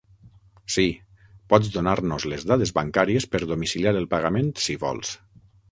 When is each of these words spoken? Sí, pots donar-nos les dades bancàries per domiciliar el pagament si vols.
Sí, 0.75 0.85
pots 1.53 1.69
donar-nos 1.77 2.27
les 2.33 2.47
dades 2.53 2.75
bancàries 2.81 3.31
per 3.35 3.45
domiciliar 3.55 3.97
el 4.03 4.13
pagament 4.17 4.55
si 4.67 4.83
vols. 4.89 5.19